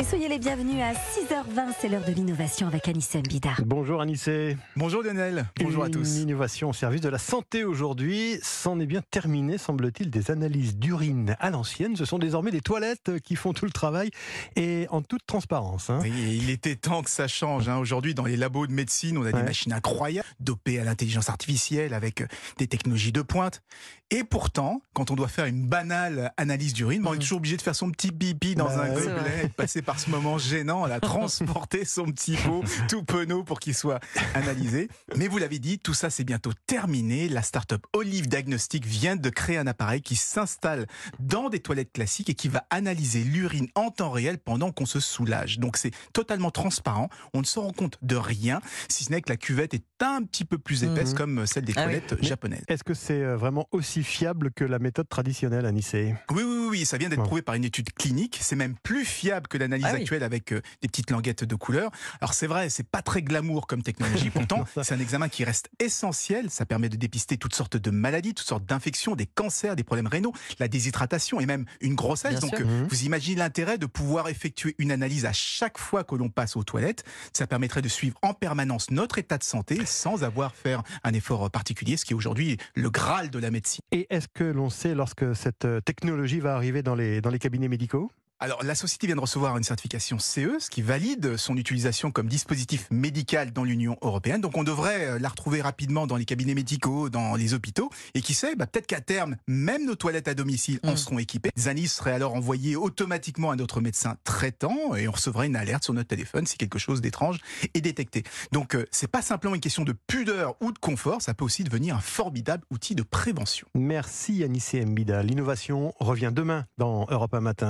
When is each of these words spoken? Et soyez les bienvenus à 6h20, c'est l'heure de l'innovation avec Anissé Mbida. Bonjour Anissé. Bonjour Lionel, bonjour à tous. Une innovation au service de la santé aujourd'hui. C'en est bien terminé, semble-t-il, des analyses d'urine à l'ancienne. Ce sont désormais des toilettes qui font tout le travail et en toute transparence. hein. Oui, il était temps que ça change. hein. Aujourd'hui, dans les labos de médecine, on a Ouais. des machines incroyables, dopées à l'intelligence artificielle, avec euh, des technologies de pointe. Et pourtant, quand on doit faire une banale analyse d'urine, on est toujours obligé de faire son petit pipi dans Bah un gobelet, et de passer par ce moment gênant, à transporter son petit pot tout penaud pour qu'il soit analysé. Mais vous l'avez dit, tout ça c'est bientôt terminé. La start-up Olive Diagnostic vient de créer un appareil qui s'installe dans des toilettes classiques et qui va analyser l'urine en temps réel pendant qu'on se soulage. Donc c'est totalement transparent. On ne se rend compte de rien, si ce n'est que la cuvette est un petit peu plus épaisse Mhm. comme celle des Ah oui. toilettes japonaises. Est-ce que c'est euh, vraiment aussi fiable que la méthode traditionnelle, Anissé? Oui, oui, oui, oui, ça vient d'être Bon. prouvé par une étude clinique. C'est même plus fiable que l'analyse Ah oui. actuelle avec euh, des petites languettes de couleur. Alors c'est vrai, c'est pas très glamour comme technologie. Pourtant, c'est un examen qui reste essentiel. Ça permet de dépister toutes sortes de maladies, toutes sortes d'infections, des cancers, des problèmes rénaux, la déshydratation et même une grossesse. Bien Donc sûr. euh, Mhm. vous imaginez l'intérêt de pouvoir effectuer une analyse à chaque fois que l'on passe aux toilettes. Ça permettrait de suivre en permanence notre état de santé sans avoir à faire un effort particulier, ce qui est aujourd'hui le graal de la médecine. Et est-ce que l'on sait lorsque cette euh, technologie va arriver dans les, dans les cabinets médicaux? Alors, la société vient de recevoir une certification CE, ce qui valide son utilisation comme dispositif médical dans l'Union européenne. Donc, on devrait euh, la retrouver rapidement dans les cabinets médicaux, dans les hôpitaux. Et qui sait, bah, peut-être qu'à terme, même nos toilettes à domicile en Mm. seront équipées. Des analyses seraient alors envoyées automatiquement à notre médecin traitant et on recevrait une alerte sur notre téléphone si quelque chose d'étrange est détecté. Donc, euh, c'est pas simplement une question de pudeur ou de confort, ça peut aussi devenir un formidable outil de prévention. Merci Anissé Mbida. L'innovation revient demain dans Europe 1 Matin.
Et 0.00 0.04
soyez 0.04 0.28
les 0.28 0.38
bienvenus 0.38 0.76
à 0.80 0.92
6h20, 0.92 1.72
c'est 1.80 1.88
l'heure 1.88 2.04
de 2.04 2.12
l'innovation 2.12 2.68
avec 2.68 2.86
Anissé 2.86 3.18
Mbida. 3.18 3.50
Bonjour 3.66 4.00
Anissé. 4.00 4.56
Bonjour 4.76 5.02
Lionel, 5.02 5.46
bonjour 5.58 5.82
à 5.82 5.88
tous. 5.88 6.08
Une 6.18 6.22
innovation 6.22 6.70
au 6.70 6.72
service 6.72 7.00
de 7.00 7.08
la 7.08 7.18
santé 7.18 7.64
aujourd'hui. 7.64 8.38
C'en 8.40 8.78
est 8.78 8.86
bien 8.86 9.02
terminé, 9.10 9.58
semble-t-il, 9.58 10.08
des 10.10 10.30
analyses 10.30 10.76
d'urine 10.76 11.34
à 11.40 11.50
l'ancienne. 11.50 11.96
Ce 11.96 12.04
sont 12.04 12.20
désormais 12.20 12.52
des 12.52 12.60
toilettes 12.60 13.18
qui 13.24 13.34
font 13.34 13.52
tout 13.52 13.64
le 13.64 13.72
travail 13.72 14.10
et 14.54 14.86
en 14.90 15.02
toute 15.02 15.26
transparence. 15.26 15.90
hein. 15.90 15.98
Oui, 16.02 16.12
il 16.42 16.48
était 16.50 16.76
temps 16.76 17.02
que 17.02 17.10
ça 17.10 17.26
change. 17.26 17.68
hein. 17.68 17.78
Aujourd'hui, 17.78 18.14
dans 18.14 18.24
les 18.24 18.36
labos 18.36 18.68
de 18.68 18.72
médecine, 18.72 19.18
on 19.18 19.22
a 19.22 19.24
Ouais. 19.26 19.32
des 19.32 19.42
machines 19.42 19.72
incroyables, 19.72 20.28
dopées 20.38 20.78
à 20.78 20.84
l'intelligence 20.84 21.28
artificielle, 21.28 21.92
avec 21.92 22.20
euh, 22.20 22.26
des 22.58 22.68
technologies 22.68 23.10
de 23.12 23.22
pointe. 23.22 23.62
Et 24.10 24.22
pourtant, 24.24 24.80
quand 24.94 25.10
on 25.10 25.16
doit 25.16 25.28
faire 25.28 25.44
une 25.46 25.66
banale 25.66 26.32
analyse 26.38 26.72
d'urine, 26.72 27.02
on 27.06 27.12
est 27.14 27.18
toujours 27.18 27.38
obligé 27.38 27.56
de 27.58 27.62
faire 27.62 27.74
son 27.74 27.90
petit 27.90 28.10
pipi 28.12 28.54
dans 28.54 28.64
Bah 28.66 28.82
un 28.84 28.94
gobelet, 28.94 29.40
et 29.44 29.48
de 29.48 29.52
passer 29.52 29.82
par 29.88 29.98
ce 29.98 30.10
moment 30.10 30.36
gênant, 30.36 30.84
à 30.84 31.00
transporter 31.00 31.86
son 31.86 32.04
petit 32.12 32.36
pot 32.36 32.62
tout 32.90 33.02
penaud 33.04 33.42
pour 33.42 33.58
qu'il 33.58 33.74
soit 33.74 34.00
analysé. 34.34 34.90
Mais 35.16 35.28
vous 35.28 35.38
l'avez 35.38 35.58
dit, 35.58 35.78
tout 35.78 35.94
ça 35.94 36.10
c'est 36.10 36.24
bientôt 36.24 36.52
terminé. 36.66 37.26
La 37.30 37.40
start-up 37.40 37.86
Olive 37.94 38.28
Diagnostic 38.28 38.84
vient 38.84 39.16
de 39.16 39.30
créer 39.30 39.56
un 39.56 39.66
appareil 39.66 40.02
qui 40.02 40.14
s'installe 40.14 40.86
dans 41.20 41.48
des 41.48 41.60
toilettes 41.60 41.90
classiques 41.90 42.28
et 42.28 42.34
qui 42.34 42.48
va 42.48 42.66
analyser 42.68 43.24
l'urine 43.24 43.68
en 43.76 43.90
temps 43.90 44.10
réel 44.10 44.36
pendant 44.36 44.72
qu'on 44.72 44.84
se 44.84 45.00
soulage. 45.00 45.58
Donc 45.58 45.78
c'est 45.78 45.92
totalement 46.12 46.50
transparent. 46.50 47.08
On 47.32 47.40
ne 47.40 47.46
se 47.46 47.58
rend 47.58 47.72
compte 47.72 47.96
de 48.02 48.16
rien, 48.16 48.60
si 48.90 49.04
ce 49.04 49.10
n'est 49.10 49.22
que 49.22 49.30
la 49.30 49.38
cuvette 49.38 49.72
est 49.72 49.84
un 50.00 50.22
petit 50.22 50.44
peu 50.44 50.58
plus 50.58 50.84
épaisse 50.84 51.12
Mhm. 51.12 51.16
comme 51.16 51.46
celle 51.46 51.64
des 51.64 51.72
Ah 51.76 51.86
oui. 51.86 51.92
toilettes 52.00 52.22
japonaises. 52.22 52.64
Est-ce 52.68 52.84
que 52.84 52.92
c'est 52.92 53.22
euh, 53.22 53.38
vraiment 53.38 53.66
aussi 53.72 54.02
fiable 54.04 54.50
que 54.52 54.64
la 54.64 54.78
méthode 54.78 55.08
traditionnelle, 55.08 55.64
Anissé? 55.64 56.14
Oui, 56.30 56.42
oui, 56.42 56.56
oui, 56.60 56.66
oui, 56.72 56.84
ça 56.84 56.98
vient 56.98 57.08
d'être 57.08 57.20
Bon. 57.20 57.24
prouvé 57.24 57.40
par 57.40 57.54
une 57.54 57.64
étude 57.64 57.90
clinique. 57.94 58.38
C'est 58.42 58.54
même 58.54 58.74
plus 58.82 59.06
fiable 59.06 59.48
que 59.48 59.56
l'analyse 59.68 59.86
Ah 59.88 59.94
oui. 59.94 60.00
actuelle 60.02 60.22
avec 60.22 60.52
euh, 60.52 60.60
des 60.82 60.88
petites 60.88 61.10
languettes 61.10 61.44
de 61.44 61.54
couleur. 61.54 61.90
Alors 62.20 62.34
c'est 62.34 62.46
vrai, 62.46 62.68
c'est 62.70 62.86
pas 62.88 63.02
très 63.02 63.22
glamour 63.22 63.66
comme 63.66 63.82
technologie. 63.82 64.30
Pourtant, 64.34 64.64
c'est 64.82 64.94
un 64.94 65.00
examen 65.00 65.28
qui 65.28 65.44
reste 65.44 65.68
essentiel. 65.78 66.50
Ça 66.50 66.66
permet 66.66 66.88
de 66.88 66.96
dépister 66.96 67.36
toutes 67.36 67.54
sortes 67.54 67.76
de 67.76 67.90
maladies, 67.90 68.34
toutes 68.34 68.46
sortes 68.46 68.64
d'infections, 68.64 69.16
des 69.16 69.26
cancers, 69.26 69.76
des 69.76 69.84
problèmes 69.84 70.06
rénaux, 70.06 70.32
la 70.58 70.68
déshydratation 70.68 71.40
et 71.40 71.46
même 71.46 71.64
une 71.80 71.94
grossesse. 71.94 72.30
Bien 72.32 72.40
Donc 72.40 72.56
sûr. 72.56 72.66
euh, 72.66 72.68
Mhm. 72.82 72.86
vous 72.88 73.02
imaginez 73.04 73.36
l'intérêt 73.36 73.78
de 73.78 73.86
pouvoir 73.86 74.28
effectuer 74.28 74.74
une 74.78 74.90
analyse 74.92 75.24
à 75.26 75.32
chaque 75.32 75.78
fois 75.78 76.04
que 76.04 76.14
l'on 76.14 76.28
passe 76.28 76.56
aux 76.56 76.64
toilettes. 76.64 77.04
Ça 77.32 77.46
permettrait 77.46 77.82
de 77.82 77.88
suivre 77.88 78.16
en 78.22 78.34
permanence 78.34 78.90
notre 78.90 79.18
état 79.18 79.38
de 79.38 79.44
santé 79.44 79.84
sans 79.84 80.24
avoir 80.24 80.48
à 80.50 80.54
faire 80.54 80.82
un 81.04 81.12
effort 81.12 81.50
particulier, 81.50 81.96
ce 81.96 82.04
qui 82.04 82.12
est 82.12 82.16
aujourd'hui 82.16 82.56
le 82.74 82.90
graal 82.90 83.30
de 83.30 83.38
la 83.38 83.50
médecine. 83.50 83.80
Et 83.92 84.06
est-ce 84.10 84.28
que 84.28 84.44
l'on 84.44 84.70
sait 84.70 84.94
lorsque 84.94 85.34
cette 85.36 85.64
euh, 85.64 85.80
technologie 85.80 86.40
va 86.40 86.54
arriver 86.54 86.82
dans 86.82 86.94
les, 86.94 87.20
dans 87.20 87.30
les 87.30 87.38
cabinets 87.38 87.68
médicaux? 87.68 88.10
Alors, 88.40 88.62
la 88.62 88.76
société 88.76 89.08
vient 89.08 89.16
de 89.16 89.20
recevoir 89.20 89.56
une 89.56 89.64
certification 89.64 90.20
CE, 90.20 90.60
ce 90.60 90.70
qui 90.70 90.80
valide 90.80 91.36
son 91.36 91.56
utilisation 91.56 92.12
comme 92.12 92.28
dispositif 92.28 92.86
médical 92.92 93.52
dans 93.52 93.64
l'Union 93.64 93.96
européenne. 94.00 94.40
Donc, 94.40 94.56
on 94.56 94.62
devrait 94.62 95.06
euh, 95.06 95.18
la 95.18 95.28
retrouver 95.28 95.60
rapidement 95.60 96.06
dans 96.06 96.14
les 96.14 96.24
cabinets 96.24 96.54
médicaux, 96.54 97.10
dans 97.10 97.34
les 97.34 97.52
hôpitaux. 97.52 97.90
Et 98.14 98.22
qui 98.22 98.34
sait, 98.34 98.54
bah, 98.54 98.68
peut-être 98.68 98.86
qu'à 98.86 99.00
terme, 99.00 99.34
même 99.48 99.84
nos 99.86 99.96
toilettes 99.96 100.28
à 100.28 100.34
domicile 100.34 100.78
en 100.84 100.92
Mm. 100.92 100.96
seront 100.96 101.18
équipées. 101.18 101.50
Des 101.56 101.66
analyses 101.66 101.90
seraient 101.90 102.12
alors 102.12 102.34
envoyées 102.36 102.76
automatiquement 102.76 103.50
à 103.50 103.56
notre 103.56 103.80
médecin 103.80 104.14
traitant 104.22 104.94
et 104.94 105.08
on 105.08 105.12
recevrait 105.12 105.48
une 105.48 105.56
alerte 105.56 105.82
sur 105.82 105.92
notre 105.92 106.08
téléphone 106.08 106.46
si 106.46 106.56
quelque 106.56 106.78
chose 106.78 107.00
d'étrange 107.00 107.38
est 107.74 107.80
détecté. 107.80 108.22
Donc, 108.52 108.76
euh, 108.76 108.86
c'est 108.92 109.10
pas 109.10 109.20
simplement 109.22 109.56
une 109.56 109.60
question 109.60 109.82
de 109.82 109.92
pudeur 110.06 110.54
ou 110.60 110.70
de 110.70 110.78
confort, 110.78 111.22
ça 111.22 111.34
peut 111.34 111.44
aussi 111.44 111.64
devenir 111.64 111.96
un 111.96 112.00
formidable 112.00 112.62
outil 112.70 112.94
de 112.94 113.02
prévention. 113.02 113.66
Merci 113.74 114.44
Anissé 114.44 114.84
Mbida. 114.84 115.24
L'innovation 115.24 115.92
revient 115.98 116.30
demain 116.32 116.66
dans 116.78 117.04
Europe 117.10 117.34
1 117.34 117.40
Matin. 117.40 117.66